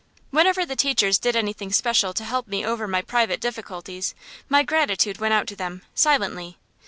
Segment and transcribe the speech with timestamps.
[0.31, 4.15] Whenever the teachers did anything special to help me over my private difficulties,
[4.49, 6.57] my gratitude went out to them, silently.